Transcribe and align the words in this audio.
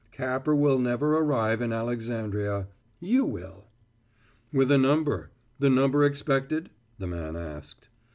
Capper 0.11 0.55
will 0.55 0.79
never 0.79 1.15
arrive 1.15 1.61
in 1.61 1.71
Alexandria. 1.71 2.65
You 2.99 3.23
will." 3.23 3.65
"With 4.51 4.71
a 4.71 4.77
number 4.79 5.29
the 5.59 5.69
number 5.69 6.03
expected?" 6.05 6.71
the 6.97 7.05
man 7.05 7.35
asked. 7.35 7.87